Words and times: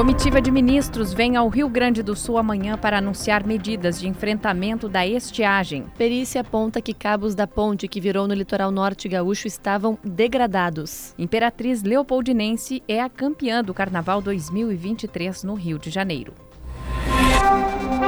Comitiva 0.00 0.40
de 0.40 0.50
ministros 0.50 1.12
vem 1.12 1.36
ao 1.36 1.46
Rio 1.46 1.68
Grande 1.68 2.02
do 2.02 2.16
Sul 2.16 2.38
amanhã 2.38 2.78
para 2.78 2.96
anunciar 2.96 3.46
medidas 3.46 4.00
de 4.00 4.08
enfrentamento 4.08 4.88
da 4.88 5.06
estiagem. 5.06 5.84
Perícia 5.98 6.40
aponta 6.40 6.80
que 6.80 6.94
cabos 6.94 7.34
da 7.34 7.46
ponte 7.46 7.86
que 7.86 8.00
virou 8.00 8.26
no 8.26 8.32
litoral 8.32 8.70
norte 8.70 9.10
gaúcho 9.10 9.46
estavam 9.46 9.98
degradados. 10.02 11.12
Imperatriz 11.18 11.82
Leopoldinense 11.82 12.82
é 12.88 12.98
a 13.02 13.10
campeã 13.10 13.62
do 13.62 13.74
Carnaval 13.74 14.22
2023 14.22 15.44
no 15.44 15.52
Rio 15.52 15.78
de 15.78 15.90
Janeiro. 15.90 16.32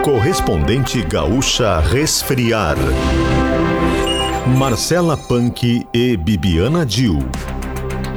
Correspondente 0.02 1.02
gaúcha 1.02 1.79
resfriar. 1.79 2.77
Marcela 4.56 5.18
Punk 5.18 5.86
e 5.93 6.16
Bibiana 6.16 6.86
Dil. 6.86 7.18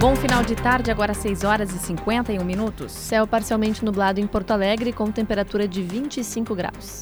Bom 0.05 0.15
final 0.15 0.43
de 0.43 0.53
tarde, 0.53 0.91
agora 0.91 1.15
6 1.15 1.43
horas 1.43 1.73
e 1.73 1.79
51 1.79 2.45
minutos. 2.45 2.91
Céu 2.91 3.25
parcialmente 3.25 3.83
nublado 3.83 4.19
em 4.19 4.27
Porto 4.27 4.51
Alegre 4.51 4.93
com 4.93 5.09
temperatura 5.09 5.67
de 5.67 5.81
25 5.81 6.53
graus. 6.53 7.01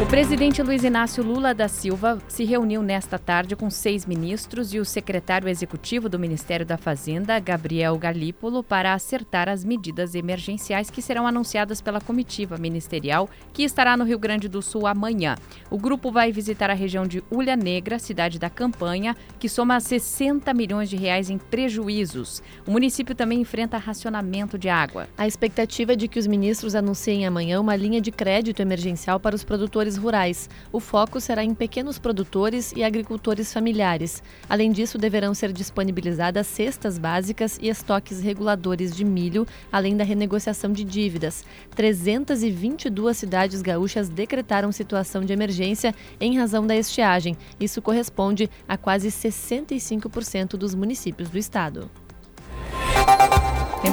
O 0.00 0.06
presidente 0.06 0.62
Luiz 0.62 0.84
Inácio 0.84 1.24
Lula 1.24 1.52
da 1.52 1.66
Silva 1.66 2.18
se 2.28 2.44
reuniu 2.44 2.84
nesta 2.84 3.18
tarde 3.18 3.56
com 3.56 3.68
seis 3.68 4.06
ministros 4.06 4.72
e 4.72 4.78
o 4.78 4.84
secretário 4.84 5.48
executivo 5.48 6.08
do 6.08 6.20
Ministério 6.20 6.64
da 6.64 6.76
Fazenda, 6.76 7.36
Gabriel 7.40 7.98
Galípolo, 7.98 8.62
para 8.62 8.94
acertar 8.94 9.48
as 9.48 9.64
medidas 9.64 10.14
emergenciais 10.14 10.88
que 10.88 11.02
serão 11.02 11.26
anunciadas 11.26 11.80
pela 11.80 12.00
comitiva 12.00 12.56
ministerial 12.56 13.28
que 13.52 13.64
estará 13.64 13.96
no 13.96 14.04
Rio 14.04 14.20
Grande 14.20 14.48
do 14.48 14.62
Sul 14.62 14.86
amanhã. 14.86 15.34
O 15.68 15.76
grupo 15.76 16.12
vai 16.12 16.30
visitar 16.30 16.70
a 16.70 16.74
região 16.74 17.04
de 17.04 17.20
Ulha 17.28 17.56
Negra, 17.56 17.98
cidade 17.98 18.38
da 18.38 18.48
campanha, 18.48 19.16
que 19.36 19.48
soma 19.48 19.80
60 19.80 20.54
milhões 20.54 20.88
de 20.88 20.94
reais 20.96 21.28
em 21.28 21.38
prejuízos. 21.38 22.40
O 22.64 22.70
município 22.70 23.16
também 23.16 23.40
enfrenta 23.40 23.76
racionamento 23.76 24.56
de 24.56 24.68
água. 24.68 25.08
A 25.18 25.26
expectativa 25.26 25.94
é 25.94 25.96
de 25.96 26.06
que 26.06 26.20
os 26.20 26.26
ministros 26.28 26.76
anunciem 26.76 27.26
amanhã 27.26 27.60
uma 27.60 27.74
linha 27.74 28.00
de 28.00 28.12
crédito 28.12 28.62
emergencial 28.62 29.18
para 29.18 29.34
os 29.34 29.42
produtores 29.42 29.87
produtores 29.88 29.96
rurais. 29.96 30.50
O 30.70 30.80
foco 30.80 31.20
será 31.20 31.42
em 31.42 31.54
pequenos 31.54 31.98
produtores 31.98 32.72
e 32.76 32.84
agricultores 32.84 33.52
familiares. 33.52 34.22
Além 34.48 34.70
disso, 34.70 34.98
deverão 34.98 35.32
ser 35.32 35.52
disponibilizadas 35.52 36.46
cestas 36.46 36.98
básicas 36.98 37.58
e 37.60 37.68
estoques 37.68 38.20
reguladores 38.20 38.94
de 38.94 39.04
milho, 39.04 39.46
além 39.72 39.96
da 39.96 40.04
renegociação 40.04 40.72
de 40.72 40.84
dívidas. 40.84 41.44
322 41.74 43.16
cidades 43.16 43.62
gaúchas 43.62 44.08
decretaram 44.08 44.72
situação 44.72 45.24
de 45.24 45.32
emergência 45.32 45.94
em 46.20 46.36
razão 46.36 46.66
da 46.66 46.76
estiagem. 46.76 47.36
Isso 47.58 47.80
corresponde 47.80 48.50
a 48.68 48.76
quase 48.76 49.08
65% 49.08 50.56
dos 50.56 50.74
municípios 50.74 51.30
do 51.30 51.38
estado. 51.38 51.90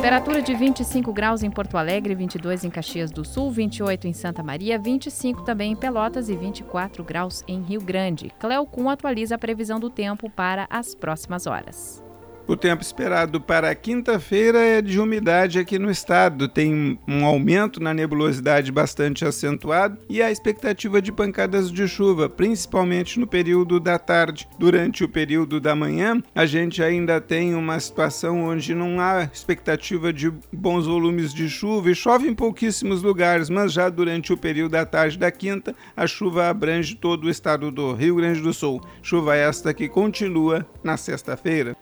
Temperatura 0.05 0.39
de 0.39 0.53
25 0.53 1.11
graus 1.11 1.41
em 1.41 1.49
Porto 1.49 1.75
Alegre, 1.79 2.13
22 2.13 2.63
em 2.63 2.69
Caxias 2.69 3.09
do 3.09 3.25
Sul, 3.25 3.49
28 3.49 4.07
em 4.07 4.13
Santa 4.13 4.43
Maria, 4.43 4.77
25 4.77 5.41
também 5.41 5.71
em 5.71 5.75
Pelotas 5.75 6.29
e 6.29 6.35
24 6.35 7.03
graus 7.03 7.43
em 7.47 7.59
Rio 7.63 7.81
Grande. 7.81 8.31
Cleocum 8.37 8.87
atualiza 8.87 9.33
a 9.33 9.39
previsão 9.39 9.79
do 9.79 9.89
tempo 9.89 10.29
para 10.29 10.67
as 10.69 10.93
próximas 10.93 11.47
horas. 11.47 12.04
O 12.47 12.55
tempo 12.55 12.83
esperado 12.83 13.41
para 13.41 13.73
quinta-feira 13.73 14.59
é 14.59 14.79
de 14.79 14.99
umidade 14.99 15.57
aqui 15.57 15.79
no 15.79 15.89
estado. 15.89 16.47
Tem 16.47 16.99
um 17.07 17.25
aumento 17.25 17.81
na 17.81 17.91
nebulosidade 17.91 18.71
bastante 18.71 19.25
acentuado 19.25 19.97
e 20.07 20.21
a 20.21 20.29
expectativa 20.29 21.01
de 21.01 21.11
pancadas 21.11 21.71
de 21.71 21.87
chuva, 21.87 22.29
principalmente 22.29 23.19
no 23.19 23.25
período 23.25 23.79
da 23.79 23.97
tarde. 23.97 24.47
Durante 24.59 25.03
o 25.03 25.09
período 25.09 25.59
da 25.59 25.75
manhã, 25.75 26.21
a 26.35 26.45
gente 26.45 26.83
ainda 26.83 27.19
tem 27.19 27.55
uma 27.55 27.79
situação 27.79 28.43
onde 28.43 28.75
não 28.75 28.99
há 28.99 29.23
expectativa 29.23 30.13
de 30.13 30.31
bons 30.53 30.85
volumes 30.85 31.33
de 31.33 31.49
chuva 31.49 31.89
e 31.89 31.95
chove 31.95 32.27
em 32.27 32.35
pouquíssimos 32.35 33.01
lugares, 33.01 33.49
mas 33.49 33.73
já 33.73 33.89
durante 33.89 34.31
o 34.31 34.37
período 34.37 34.73
da 34.73 34.85
tarde 34.85 35.17
da 35.17 35.31
quinta, 35.31 35.75
a 35.97 36.05
chuva 36.05 36.47
abrange 36.47 36.95
todo 36.95 37.23
o 37.23 37.29
estado 37.29 37.71
do 37.71 37.93
Rio 37.93 38.17
Grande 38.17 38.39
do 38.39 38.53
Sul. 38.53 38.81
Chuva 39.01 39.35
esta 39.35 39.73
que 39.73 39.89
continua 39.89 40.63
na 40.83 40.95
sexta-feira. 40.95 41.75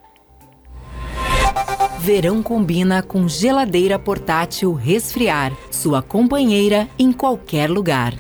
Verão 2.04 2.44
combina 2.44 3.02
com 3.02 3.30
geladeira 3.30 3.98
portátil 3.98 4.74
resfriar, 4.74 5.54
sua 5.72 6.02
companheira 6.02 6.86
em 7.00 7.14
qualquer 7.14 7.70
lugar. 7.70 8.14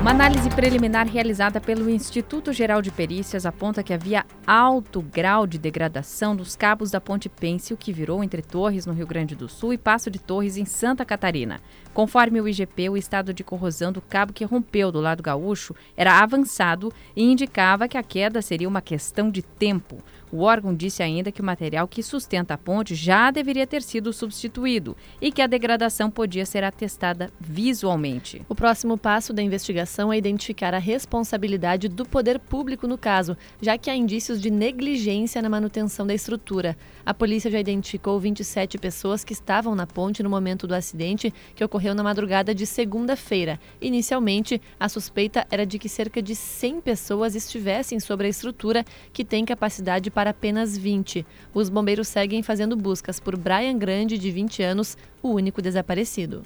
Uma 0.00 0.10
análise 0.10 0.48
preliminar 0.48 1.06
realizada 1.06 1.60
pelo 1.60 1.90
Instituto 1.90 2.54
Geral 2.54 2.80
de 2.80 2.90
Perícias 2.90 3.44
aponta 3.44 3.82
que 3.82 3.92
havia 3.92 4.24
alto 4.46 5.02
grau 5.02 5.46
de 5.46 5.58
degradação 5.58 6.34
dos 6.34 6.56
cabos 6.56 6.90
da 6.90 7.02
Ponte 7.02 7.28
Pêncil, 7.28 7.76
que 7.76 7.92
virou 7.92 8.24
entre 8.24 8.40
Torres, 8.40 8.86
no 8.86 8.94
Rio 8.94 9.06
Grande 9.06 9.36
do 9.36 9.46
Sul, 9.46 9.74
e 9.74 9.78
Passo 9.78 10.10
de 10.10 10.18
Torres, 10.18 10.56
em 10.56 10.64
Santa 10.64 11.04
Catarina. 11.04 11.60
Conforme 11.94 12.40
o 12.40 12.48
IGP, 12.48 12.88
o 12.88 12.96
estado 12.96 13.32
de 13.32 13.44
corrosão 13.44 13.92
do 13.92 14.02
cabo 14.02 14.32
que 14.32 14.44
rompeu 14.44 14.90
do 14.90 15.00
lado 15.00 15.22
gaúcho 15.22 15.76
era 15.96 16.20
avançado 16.20 16.92
e 17.14 17.22
indicava 17.22 17.86
que 17.86 17.96
a 17.96 18.02
queda 18.02 18.42
seria 18.42 18.68
uma 18.68 18.82
questão 18.82 19.30
de 19.30 19.42
tempo. 19.42 20.02
O 20.32 20.40
órgão 20.40 20.74
disse 20.74 21.00
ainda 21.00 21.30
que 21.30 21.40
o 21.40 21.44
material 21.44 21.86
que 21.86 22.02
sustenta 22.02 22.54
a 22.54 22.58
ponte 22.58 22.92
já 22.96 23.30
deveria 23.30 23.68
ter 23.68 23.80
sido 23.82 24.12
substituído 24.12 24.96
e 25.20 25.30
que 25.30 25.40
a 25.40 25.46
degradação 25.46 26.10
podia 26.10 26.44
ser 26.44 26.64
atestada 26.64 27.30
visualmente. 27.38 28.42
O 28.48 28.54
próximo 28.54 28.98
passo 28.98 29.32
da 29.32 29.40
investigação 29.40 30.12
é 30.12 30.18
identificar 30.18 30.74
a 30.74 30.78
responsabilidade 30.78 31.88
do 31.88 32.04
poder 32.04 32.40
público 32.40 32.88
no 32.88 32.98
caso, 32.98 33.36
já 33.62 33.78
que 33.78 33.88
há 33.88 33.94
indícios 33.94 34.40
de 34.40 34.50
negligência 34.50 35.40
na 35.40 35.48
manutenção 35.48 36.04
da 36.04 36.14
estrutura. 36.14 36.76
A 37.06 37.14
polícia 37.14 37.48
já 37.48 37.60
identificou 37.60 38.18
27 38.18 38.76
pessoas 38.78 39.22
que 39.22 39.32
estavam 39.32 39.76
na 39.76 39.86
ponte 39.86 40.20
no 40.20 40.30
momento 40.30 40.66
do 40.66 40.74
acidente, 40.74 41.32
que 41.54 41.62
ocorreu 41.62 41.83
na 41.92 42.02
madrugada 42.02 42.54
de 42.54 42.64
segunda-feira. 42.64 43.60
Inicialmente, 43.80 44.62
a 44.80 44.88
suspeita 44.88 45.46
era 45.50 45.66
de 45.66 45.78
que 45.78 45.88
cerca 45.88 46.22
de 46.22 46.34
100 46.34 46.80
pessoas 46.80 47.34
estivessem 47.34 48.00
sobre 48.00 48.26
a 48.28 48.30
estrutura, 48.30 48.84
que 49.12 49.24
tem 49.24 49.44
capacidade 49.44 50.10
para 50.10 50.24
para 50.24 50.30
apenas 50.30 50.78
20. 50.78 51.26
Os 51.52 51.68
bombeiros 51.68 52.08
seguem 52.08 52.42
fazendo 52.42 52.74
buscas 52.74 53.20
por 53.20 53.36
Brian 53.36 53.76
Grande, 53.76 54.16
de 54.16 54.30
20 54.30 54.62
anos, 54.62 54.96
o 55.22 55.28
único 55.28 55.60
desaparecido. 55.60 56.40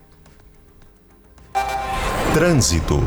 Trânsito. 2.35 2.99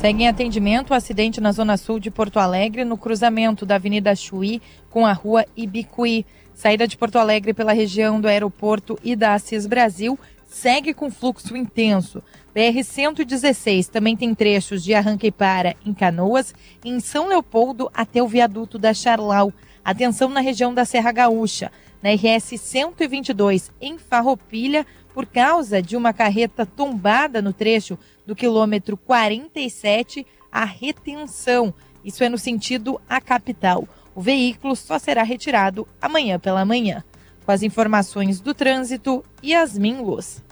Segue 0.00 0.22
em 0.22 0.28
atendimento 0.28 0.90
o 0.90 0.94
acidente 0.94 1.38
na 1.38 1.52
zona 1.52 1.76
sul 1.76 2.00
de 2.00 2.10
Porto 2.10 2.38
Alegre, 2.38 2.82
no 2.82 2.96
cruzamento 2.96 3.66
da 3.66 3.74
Avenida 3.74 4.14
Chuí 4.14 4.62
com 4.88 5.04
a 5.04 5.12
rua 5.12 5.44
Ibicuí. 5.54 6.24
Saída 6.54 6.88
de 6.88 6.96
Porto 6.96 7.18
Alegre 7.18 7.52
pela 7.52 7.74
região 7.74 8.18
do 8.18 8.26
aeroporto 8.26 8.98
e 9.04 9.14
da 9.14 9.34
Assis 9.34 9.66
Brasil 9.66 10.18
segue 10.56 10.94
com 10.94 11.10
fluxo 11.10 11.54
intenso. 11.54 12.22
BR-116 12.54 13.88
também 13.88 14.16
tem 14.16 14.34
trechos 14.34 14.82
de 14.82 14.94
arranque 14.94 15.26
e 15.26 15.30
para 15.30 15.76
em 15.84 15.92
Canoas, 15.92 16.54
em 16.82 16.98
São 16.98 17.28
Leopoldo 17.28 17.90
até 17.92 18.22
o 18.22 18.28
viaduto 18.28 18.78
da 18.78 18.94
Charlau. 18.94 19.52
Atenção 19.84 20.30
na 20.30 20.40
região 20.40 20.72
da 20.72 20.86
Serra 20.86 21.12
Gaúcha, 21.12 21.70
na 22.02 22.10
RS 22.10 22.58
122 22.58 23.70
em 23.80 23.98
Farroupilha, 23.98 24.86
por 25.12 25.26
causa 25.26 25.82
de 25.82 25.94
uma 25.94 26.14
carreta 26.14 26.64
tombada 26.64 27.42
no 27.42 27.52
trecho 27.52 27.98
do 28.26 28.34
quilômetro 28.34 28.96
47, 28.96 30.26
a 30.50 30.64
retenção. 30.64 31.74
Isso 32.02 32.24
é 32.24 32.30
no 32.30 32.38
sentido 32.38 32.98
à 33.06 33.20
capital. 33.20 33.86
O 34.14 34.22
veículo 34.22 34.74
só 34.74 34.98
será 34.98 35.22
retirado 35.22 35.86
amanhã 36.00 36.38
pela 36.38 36.64
manhã. 36.64 37.04
Com 37.46 37.52
as 37.52 37.62
informações 37.62 38.40
do 38.40 38.52
trânsito, 38.52 39.24
Yasmin 39.42 40.00
Luz. 40.00 40.42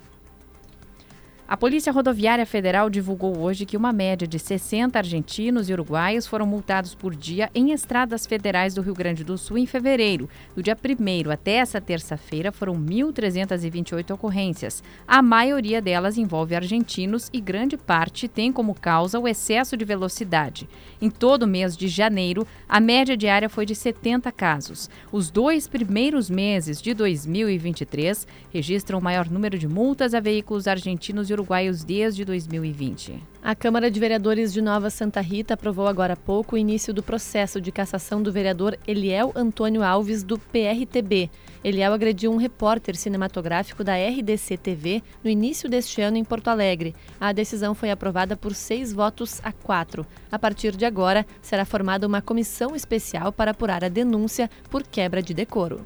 A 1.46 1.58
Polícia 1.58 1.92
Rodoviária 1.92 2.46
Federal 2.46 2.88
divulgou 2.88 3.38
hoje 3.38 3.66
que 3.66 3.76
uma 3.76 3.92
média 3.92 4.26
de 4.26 4.38
60 4.38 4.98
argentinos 4.98 5.68
e 5.68 5.74
uruguaios 5.74 6.26
foram 6.26 6.46
multados 6.46 6.94
por 6.94 7.14
dia 7.14 7.50
em 7.54 7.70
estradas 7.70 8.24
federais 8.24 8.72
do 8.72 8.80
Rio 8.80 8.94
Grande 8.94 9.22
do 9.22 9.36
Sul 9.36 9.58
em 9.58 9.66
fevereiro. 9.66 10.26
Do 10.56 10.62
dia 10.62 10.74
1 10.74 11.30
até 11.30 11.56
essa 11.56 11.82
terça-feira 11.82 12.50
foram 12.50 12.72
1.328 12.74 14.14
ocorrências. 14.14 14.82
A 15.06 15.20
maioria 15.20 15.82
delas 15.82 16.16
envolve 16.16 16.54
argentinos 16.54 17.28
e 17.30 17.42
grande 17.42 17.76
parte 17.76 18.26
tem 18.26 18.50
como 18.50 18.74
causa 18.74 19.20
o 19.20 19.28
excesso 19.28 19.76
de 19.76 19.84
velocidade. 19.84 20.66
Em 20.98 21.10
todo 21.10 21.42
o 21.42 21.46
mês 21.46 21.76
de 21.76 21.88
janeiro, 21.88 22.46
a 22.66 22.80
média 22.80 23.18
diária 23.18 23.50
foi 23.50 23.66
de 23.66 23.74
70 23.74 24.32
casos. 24.32 24.88
Os 25.12 25.30
dois 25.30 25.68
primeiros 25.68 26.30
meses 26.30 26.80
de 26.80 26.94
2023 26.94 28.26
registram 28.50 28.98
o 28.98 29.02
maior 29.02 29.28
número 29.28 29.58
de 29.58 29.68
multas 29.68 30.14
a 30.14 30.20
veículos 30.20 30.66
argentinos 30.66 31.28
e 31.28 31.33
uruguaios 31.34 31.84
desde 31.84 32.24
2020. 32.24 33.22
A 33.42 33.54
Câmara 33.54 33.90
de 33.90 34.00
Vereadores 34.00 34.52
de 34.54 34.62
Nova 34.62 34.88
Santa 34.88 35.20
Rita 35.20 35.52
aprovou 35.52 35.86
agora 35.86 36.14
há 36.14 36.16
pouco 36.16 36.54
o 36.54 36.58
início 36.58 36.94
do 36.94 37.02
processo 37.02 37.60
de 37.60 37.70
cassação 37.70 38.22
do 38.22 38.32
vereador 38.32 38.78
Eliel 38.86 39.32
Antônio 39.36 39.82
Alves, 39.82 40.22
do 40.22 40.38
PRTB. 40.38 41.28
Eliel 41.62 41.92
agrediu 41.92 42.32
um 42.32 42.36
repórter 42.36 42.96
cinematográfico 42.96 43.84
da 43.84 43.94
RDC 43.96 44.56
TV 44.56 45.02
no 45.22 45.28
início 45.28 45.68
deste 45.68 46.00
ano 46.00 46.16
em 46.16 46.24
Porto 46.24 46.48
Alegre. 46.48 46.94
A 47.20 47.32
decisão 47.32 47.74
foi 47.74 47.90
aprovada 47.90 48.34
por 48.34 48.54
seis 48.54 48.92
votos 48.92 49.40
a 49.44 49.52
quatro. 49.52 50.06
A 50.32 50.38
partir 50.38 50.74
de 50.74 50.86
agora, 50.86 51.26
será 51.42 51.66
formada 51.66 52.06
uma 52.06 52.22
comissão 52.22 52.74
especial 52.74 53.30
para 53.30 53.50
apurar 53.50 53.84
a 53.84 53.88
denúncia 53.90 54.48
por 54.70 54.82
quebra 54.82 55.22
de 55.22 55.34
decoro. 55.34 55.84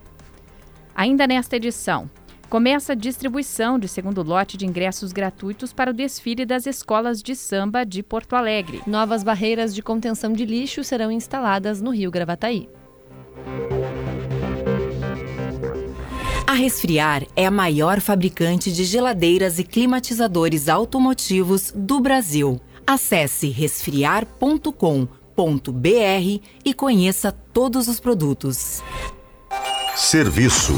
Ainda 0.95 1.27
nesta 1.27 1.57
edição, 1.57 2.11
Começa 2.49 2.95
a 2.95 2.97
distribuição 2.97 3.79
de 3.79 3.87
segundo 3.87 4.23
lote 4.23 4.57
de 4.57 4.65
ingressos 4.65 5.13
gratuitos 5.13 5.71
para 5.71 5.91
o 5.91 5.95
desfile 5.95 6.47
das 6.47 6.67
escolas 6.67 7.23
de 7.23 7.37
samba 7.37 7.85
de 7.85 8.03
Porto 8.03 8.35
Alegre. 8.35 8.81
Novas 8.87 9.23
barreiras 9.23 9.75
de 9.75 9.83
contenção 9.83 10.33
de 10.33 10.47
lixo 10.47 10.83
serão 10.83 11.13
instaladas 11.13 11.83
no 11.83 11.91
Rio 11.91 12.11
Gravataí. 12.11 12.67
A 16.47 16.55
Resfriar 16.55 17.27
é 17.37 17.45
a 17.45 17.51
maior 17.51 18.01
fabricante 18.01 18.73
de 18.73 18.85
geladeiras 18.85 19.59
e 19.59 19.65
climatizadores 19.65 20.71
automotivos 20.71 21.71
do 21.77 22.01
Brasil. 22.01 22.59
Acesse 22.87 23.51
resfriar.com.br 23.51 24.73
e 26.65 26.75
conheça 26.75 27.31
todos 27.31 27.87
os 27.87 28.01
produtos. 28.01 28.83
Serviço. 29.95 30.73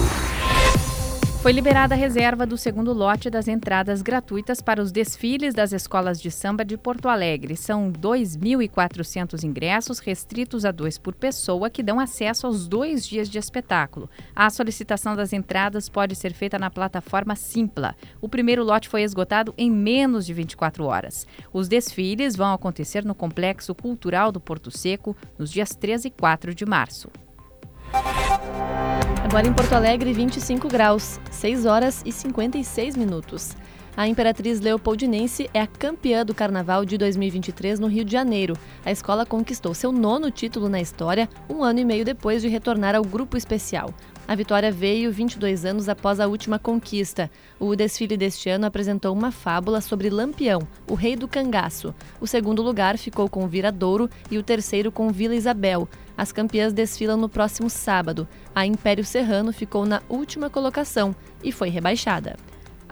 Foi 1.43 1.53
liberada 1.53 1.95
a 1.95 1.97
reserva 1.97 2.45
do 2.45 2.59
segundo 2.59 2.93
lote 2.93 3.31
das 3.31 3.49
entradas 3.49 4.03
gratuitas 4.03 4.61
para 4.61 4.83
os 4.83 4.93
desfiles 4.93 5.55
das 5.55 5.73
escolas 5.73 6.21
de 6.21 6.31
samba 6.31 6.63
de 6.67 6.77
Porto 6.77 7.09
Alegre. 7.09 7.57
São 7.57 7.91
2.400 7.91 9.43
ingressos, 9.43 10.01
restritos 10.01 10.67
a 10.67 10.71
dois 10.71 10.99
por 10.99 11.15
pessoa, 11.15 11.71
que 11.71 11.83
dão 11.83 11.99
acesso 11.99 12.47
aos 12.47 12.69
dois 12.69 13.09
dias 13.09 13.27
de 13.27 13.39
espetáculo. 13.39 14.11
A 14.37 14.51
solicitação 14.51 15.17
das 15.17 15.33
entradas 15.33 15.89
pode 15.89 16.15
ser 16.15 16.35
feita 16.35 16.59
na 16.59 16.69
plataforma 16.69 17.35
Simpla. 17.35 17.97
O 18.21 18.29
primeiro 18.29 18.63
lote 18.63 18.91
foi 18.91 19.01
esgotado 19.01 19.55
em 19.57 19.71
menos 19.71 20.27
de 20.27 20.35
24 20.35 20.85
horas. 20.85 21.27
Os 21.55 21.69
desfiles 21.69 22.37
vão 22.37 22.53
acontecer 22.53 23.03
no 23.03 23.15
Complexo 23.15 23.75
Cultural 23.75 24.31
do 24.31 24.41
Porto 24.41 24.71
Seco 24.71 25.17
nos 25.39 25.51
dias 25.51 25.75
13 25.75 26.09
e 26.09 26.11
4 26.11 26.55
de 26.55 26.67
março. 26.67 27.09
Agora 29.23 29.47
em 29.47 29.53
Porto 29.53 29.75
Alegre, 29.75 30.13
25 30.13 30.67
graus, 30.67 31.21
6 31.31 31.67
horas 31.67 32.03
e 32.07 32.11
56 32.11 32.97
minutos. 32.97 33.55
A 33.97 34.09
Imperatriz 34.09 34.61
Leopoldinense 34.61 35.49
é 35.53 35.61
a 35.61 35.67
campeã 35.67 36.25
do 36.25 36.35
Carnaval 36.35 36.87
de 36.87 36.97
2023 36.97 37.79
no 37.79 37.87
Rio 37.87 38.05
de 38.05 38.13
Janeiro. 38.13 38.57
A 38.85 38.91
escola 38.91 39.27
conquistou 39.27 39.75
seu 39.75 39.93
nono 39.93 40.31
título 40.31 40.69
na 40.69 40.81
história, 40.81 41.29
um 41.51 41.63
ano 41.63 41.81
e 41.81 41.85
meio 41.85 42.05
depois 42.05 42.41
de 42.41 42.49
retornar 42.49 42.95
ao 42.95 43.05
grupo 43.05 43.37
especial. 43.37 43.93
A 44.29 44.35
vitória 44.35 44.71
veio 44.71 45.11
22 45.11 45.65
anos 45.65 45.89
após 45.89 46.21
a 46.21 46.27
última 46.27 46.59
conquista. 46.59 47.31
O 47.59 47.75
desfile 47.75 48.17
deste 48.17 48.49
ano 48.49 48.67
apresentou 48.67 49.13
uma 49.13 49.31
fábula 49.31 49.81
sobre 49.81 50.09
Lampião, 50.09 50.61
o 50.89 50.95
rei 50.95 51.17
do 51.17 51.27
cangaço. 51.27 51.95
O 52.21 52.27
segundo 52.27 52.63
lugar 52.63 52.97
ficou 52.97 53.29
com 53.29 53.49
Viradouro 53.49 54.09
e 54.31 54.39
o 54.39 54.43
terceiro 54.43 54.93
com 54.93 55.11
Vila 55.11 55.35
Isabel. 55.35 55.89
As 56.17 56.33
campeãs 56.33 56.73
desfilam 56.73 57.17
no 57.17 57.29
próximo 57.29 57.69
sábado. 57.69 58.29
A 58.55 58.67
Império 58.67 59.05
Serrano 59.05 59.53
ficou 59.53 59.85
na 59.85 60.03
última 60.09 60.49
colocação 60.49 61.15
e 61.43 61.51
foi 61.51 61.69
rebaixada. 61.69 62.37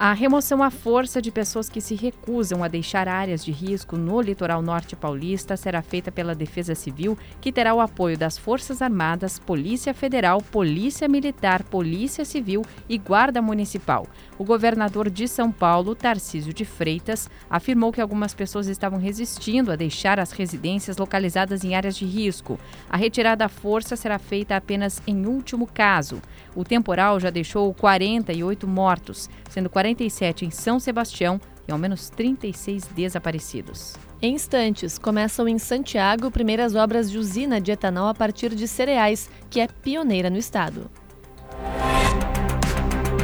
A 0.00 0.12
remoção 0.12 0.62
à 0.62 0.70
força 0.70 1.20
de 1.20 1.32
pessoas 1.32 1.68
que 1.68 1.80
se 1.80 1.96
recusam 1.96 2.62
a 2.62 2.68
deixar 2.68 3.08
áreas 3.08 3.44
de 3.44 3.50
risco 3.50 3.96
no 3.96 4.20
litoral 4.20 4.62
norte 4.62 4.94
paulista 4.94 5.56
será 5.56 5.82
feita 5.82 6.12
pela 6.12 6.36
Defesa 6.36 6.72
Civil, 6.72 7.18
que 7.40 7.50
terá 7.50 7.74
o 7.74 7.80
apoio 7.80 8.16
das 8.16 8.38
Forças 8.38 8.80
Armadas, 8.80 9.40
Polícia 9.40 9.92
Federal, 9.92 10.40
Polícia 10.40 11.08
Militar, 11.08 11.64
Polícia 11.64 12.24
Civil 12.24 12.62
e 12.88 12.96
Guarda 12.96 13.42
Municipal. 13.42 14.06
O 14.38 14.44
governador 14.44 15.10
de 15.10 15.26
São 15.26 15.50
Paulo, 15.50 15.96
Tarcísio 15.96 16.54
de 16.54 16.64
Freitas, 16.64 17.28
afirmou 17.50 17.90
que 17.90 18.00
algumas 18.00 18.32
pessoas 18.32 18.68
estavam 18.68 19.00
resistindo 19.00 19.72
a 19.72 19.74
deixar 19.74 20.20
as 20.20 20.30
residências 20.30 20.96
localizadas 20.96 21.64
em 21.64 21.74
áreas 21.74 21.96
de 21.96 22.06
risco. 22.06 22.56
A 22.88 22.96
retirada 22.96 23.44
à 23.46 23.48
força 23.48 23.96
será 23.96 24.20
feita 24.20 24.54
apenas 24.54 25.02
em 25.08 25.26
último 25.26 25.66
caso. 25.66 26.22
O 26.54 26.62
temporal 26.62 27.18
já 27.18 27.30
deixou 27.30 27.74
48 27.74 28.66
mortos, 28.68 29.28
sendo 29.50 29.68
47 29.88 30.44
em 30.44 30.50
São 30.50 30.78
Sebastião 30.78 31.40
e 31.66 31.72
ao 31.72 31.78
menos 31.78 32.10
36 32.10 32.88
desaparecidos. 32.88 33.94
Em 34.20 34.34
instantes, 34.34 34.98
começam 34.98 35.48
em 35.48 35.58
Santiago 35.58 36.30
primeiras 36.30 36.74
obras 36.74 37.10
de 37.10 37.18
usina 37.18 37.60
de 37.60 37.72
etanol 37.72 38.08
a 38.08 38.14
partir 38.14 38.54
de 38.54 38.66
cereais, 38.66 39.30
que 39.48 39.60
é 39.60 39.68
pioneira 39.68 40.28
no 40.28 40.36
estado. 40.36 40.90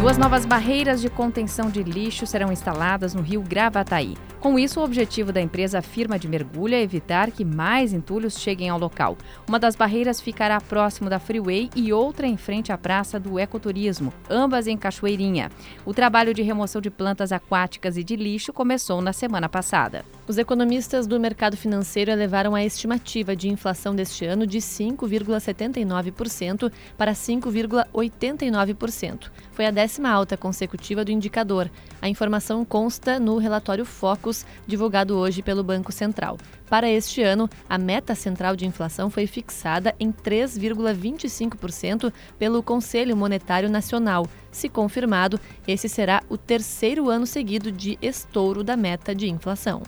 Duas 0.00 0.16
novas 0.16 0.46
barreiras 0.46 1.00
de 1.00 1.11
contenção 1.11 1.70
de 1.70 1.82
lixo 1.82 2.26
serão 2.26 2.52
instaladas 2.52 3.14
no 3.14 3.22
rio 3.22 3.43
Gravataí. 3.43 4.16
Com 4.44 4.56
isso, 4.58 4.79
o 4.79 4.85
objetivo 4.85 5.32
da 5.32 5.41
empresa 5.41 5.81
Firma 5.81 6.19
de 6.19 6.29
Mergulho 6.29 6.75
é 6.75 6.82
evitar 6.82 7.31
que 7.31 7.46
mais 7.46 7.94
entulhos 7.94 8.38
cheguem 8.38 8.69
ao 8.69 8.79
local. 8.79 9.17
Uma 9.49 9.58
das 9.58 9.75
barreiras 9.75 10.20
ficará 10.20 10.61
próximo 10.61 11.08
da 11.08 11.19
Freeway 11.19 11.70
e 11.75 11.94
outra 11.94 12.26
em 12.26 12.37
frente 12.37 12.70
à 12.70 12.76
Praça 12.76 13.19
do 13.19 13.38
Ecoturismo, 13.38 14.12
ambas 14.29 14.67
em 14.67 14.76
Cachoeirinha. 14.76 15.50
O 15.87 15.94
trabalho 15.94 16.35
de 16.35 16.43
remoção 16.43 16.82
de 16.82 16.91
plantas 16.91 17.32
aquáticas 17.32 17.96
e 17.96 18.05
de 18.05 18.17
lixo 18.17 18.52
começou 18.52 19.00
na 19.00 19.14
semana 19.14 19.49
passada. 19.49 20.05
Os 20.29 20.37
economistas 20.37 21.06
do 21.06 21.19
mercado 21.19 21.56
financeiro 21.56 22.11
elevaram 22.11 22.55
a 22.55 22.62
estimativa 22.62 23.35
de 23.35 23.49
inflação 23.49 23.94
deste 23.94 24.26
ano 24.26 24.47
de 24.47 24.58
5,79% 24.58 26.70
para 26.99 27.12
5,89%. 27.12 29.31
Foi 29.52 29.64
a 29.64 29.70
décima 29.70 30.11
alta 30.11 30.37
consecutiva 30.37 31.02
do 31.02 31.12
indicador. 31.12 31.70
A 32.02 32.11
informação 32.11 32.62
consta 32.64 33.19
no 33.19 33.38
relatório 33.38 33.87
Focus 33.87 34.33
divulgado 34.66 35.16
hoje 35.16 35.42
pelo 35.42 35.62
Banco 35.62 35.92
Central. 35.92 36.38
Para 36.69 36.88
este 36.88 37.22
ano, 37.22 37.48
a 37.69 37.76
meta 37.76 38.14
central 38.14 38.56
de 38.56 38.66
inflação 38.66 39.10
foi 39.10 39.26
fixada 39.26 39.94
em 40.00 40.10
3,25% 40.10 42.12
pelo 42.38 42.62
Conselho 42.62 43.16
Monetário 43.16 43.70
Nacional. 43.70 44.26
Se 44.50 44.69
confirmado, 44.69 45.38
esse 45.69 45.88
será 45.88 46.22
o 46.28 46.38
terceiro 46.38 47.10
ano 47.10 47.26
seguido 47.26 47.70
de 47.70 47.98
estouro 48.00 48.64
da 48.64 48.76
meta 48.76 49.14
de 49.14 49.28
inflação. 49.28 49.82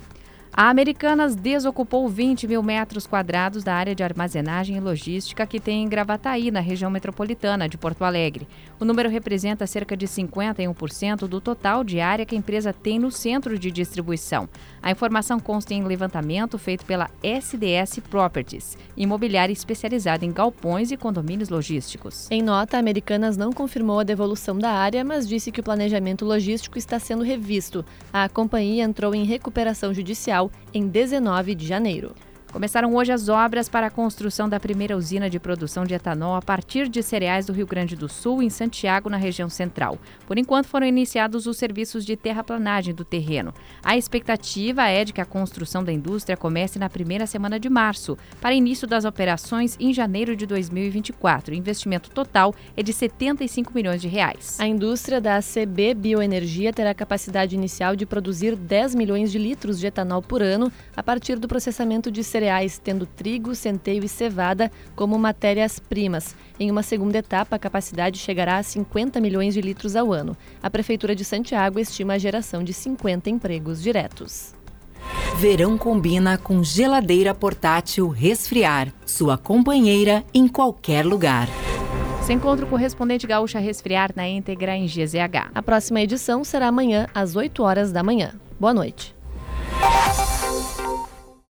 A 0.59 0.71
Americanas 0.71 1.37
desocupou 1.37 2.09
20 2.09 2.49
mil 2.49 2.63
metros 2.63 3.07
quadrados 3.07 3.63
da 3.63 3.75
área 3.75 3.95
de 3.95 4.03
armazenagem 4.03 4.75
e 4.75 4.81
logística 4.81 5.47
que 5.47 5.61
tem 5.61 5.85
em 5.85 5.89
Gravataí, 5.89 6.51
na 6.51 6.61
região 6.61 6.91
metropolitana 6.91 7.69
de 7.69 7.77
Porto 7.77 8.03
Alegre. 8.03 8.49
O 8.81 8.85
número 8.87 9.11
representa 9.11 9.67
cerca 9.67 9.95
de 9.95 10.07
51% 10.07 11.29
do 11.29 11.43
total 11.43 11.85
de 11.85 12.01
área 12.01 12.25
que 12.25 12.35
a 12.35 12.39
empresa 12.39 12.73
tem 12.73 12.99
no 12.99 13.11
centro 13.11 13.59
de 13.59 13.71
distribuição. 13.71 14.49
A 14.83 14.91
informação 14.91 15.39
consta 15.39 15.75
em 15.75 15.85
levantamento 15.85 16.57
feito 16.57 16.87
pela 16.87 17.11
SDS 17.23 18.01
Properties, 18.09 18.79
imobiliária 18.97 19.53
especializada 19.53 20.25
em 20.25 20.33
galpões 20.33 20.91
e 20.91 20.97
condomínios 20.97 21.51
logísticos. 21.51 22.31
Em 22.31 22.41
nota, 22.41 22.79
a 22.79 22.81
Americanas 22.81 23.37
não 23.37 23.53
confirmou 23.53 24.01
a 24.01 24.05
devolução 24.05 24.57
da 24.57 24.71
área, 24.71 25.05
mas 25.05 25.29
disse 25.29 25.53
que 25.53 25.61
o 25.61 25.65
planejamento 25.65 26.25
logístico 26.25 26.79
está 26.79 26.99
sendo 26.99 27.23
revisto. 27.23 27.85
A 28.11 28.27
companhia 28.27 28.85
entrou 28.85 29.15
em 29.15 29.25
recuperação 29.25 29.93
judicial 29.93 30.46
em 30.73 30.89
19 30.89 31.55
de 31.55 31.67
janeiro. 31.67 32.15
Começaram 32.57 32.95
hoje 32.95 33.13
as 33.13 33.29
obras 33.29 33.69
para 33.69 33.89
a 33.89 33.91
construção 33.91 34.49
da 34.49 34.59
primeira 34.59 34.97
usina 34.97 35.29
de 35.29 35.39
produção 35.39 35.85
de 35.85 35.93
etanol 35.93 36.37
a 36.37 36.41
partir 36.41 36.89
de 36.89 37.03
cereais 37.03 37.45
do 37.45 37.53
Rio 37.53 37.67
Grande 37.67 37.95
do 37.95 38.09
Sul, 38.09 38.43
em 38.43 38.49
Santiago, 38.49 39.11
na 39.11 39.19
região 39.19 39.51
central. 39.51 39.99
Por 40.27 40.39
enquanto, 40.39 40.65
foram 40.65 40.87
iniciados 40.87 41.47
os 41.47 41.59
serviços 41.59 42.03
de 42.03 42.17
terraplanagem 42.17 42.95
do 42.95 43.05
terreno. 43.05 43.53
A 43.85 43.99
expectativa 43.99 44.89
é 44.89 45.05
de 45.05 45.13
que 45.13 45.21
a 45.21 45.27
construção 45.27 45.85
da 45.85 45.93
indústria 45.93 46.35
comece 46.35 46.79
na 46.79 46.89
primeira 46.89 47.27
semana 47.27 47.61
de 47.61 47.69
março, 47.69 48.17
para 48.41 48.55
início 48.55 48.89
das 48.89 49.05
operações 49.05 49.77
em 49.79 49.93
janeiro 49.93 50.35
de 50.35 50.47
2024. 50.47 51.53
O 51.53 51.59
investimento 51.59 52.09
total 52.09 52.55
é 52.75 52.83
de 52.83 52.91
75 52.91 53.71
milhões 53.75 54.01
de 54.01 54.09
reais. 54.09 54.59
A 54.59 54.67
indústria 54.67 55.21
da 55.21 55.37
ACB 55.37 55.93
Bioenergia 55.93 56.73
terá 56.73 56.95
capacidade 56.95 57.55
inicial 57.55 57.95
de 57.95 58.07
produzir 58.07 58.57
10 58.57 58.95
milhões 58.95 59.31
de 59.31 59.37
litros 59.37 59.79
de 59.79 59.89
etanol 59.89 60.23
por 60.23 60.41
ano 60.41 60.73
a 60.97 61.03
partir 61.03 61.39
do 61.39 61.47
processamento 61.47 62.11
de 62.11 62.25
cereais 62.25 62.46
cereais, 62.47 62.81
tendo 62.83 63.07
trigo, 63.07 63.55
centeio 63.55 64.05
e 64.05 64.09
cevada 64.09 64.71
como 64.95 65.19
matérias-primas. 65.19 66.37
Em 66.59 66.71
uma 66.71 66.83
segunda 66.83 67.19
etapa, 67.19 67.57
a 67.57 67.59
capacidade 67.59 68.19
chegará 68.19 68.59
a 68.59 68.63
50 68.63 69.21
milhões 69.21 69.53
de 69.53 69.61
litros 69.61 69.97
ao 69.97 70.13
ano. 70.13 70.37
A 70.63 70.71
Prefeitura 70.71 71.15
de 71.15 71.25
Santiago 71.25 71.81
estima 71.81 72.15
a 72.15 72.19
geração 72.19 72.63
de 72.63 72.73
50 72.73 73.29
empregos 73.29 73.83
diretos. 73.83 74.55
Verão 75.37 75.77
combina 75.77 76.39
com 76.39 76.63
geladeira 76.63 77.35
portátil 77.35 78.09
resfriar, 78.09 78.93
sua 79.05 79.37
companheira 79.37 80.25
em 80.33 80.49
qualquer 80.49 81.05
lugar. 81.05 81.49
Se 82.23 82.33
encontra 82.33 82.65
o 82.65 82.69
correspondente 82.69 83.27
gaúcha 83.27 83.59
resfriar 83.59 84.11
na 84.17 84.27
íntegra 84.27 84.77
em 84.77 84.87
GZH. 84.87 85.51
A 85.55 85.63
próxima 85.63 86.01
edição 86.01 86.43
será 86.43 86.69
amanhã 86.69 87.07
às 87.15 87.37
8 87.37 87.63
horas 87.63 87.93
da 87.93 88.03
manhã. 88.03 88.33
Boa 88.59 88.75
noite. 88.75 89.16